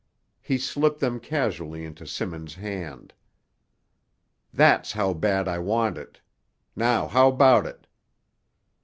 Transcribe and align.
He 0.41 0.57
slipped 0.57 0.99
them 0.99 1.19
casually 1.19 1.85
into 1.85 2.07
Simmons' 2.07 2.55
hand. 2.55 3.13
"That's 4.51 4.93
how 4.93 5.13
bad 5.13 5.47
I 5.47 5.59
want 5.59 5.95
it. 5.99 6.19
Now 6.75 7.07
how 7.07 7.27
about 7.27 7.67
it?" 7.67 7.85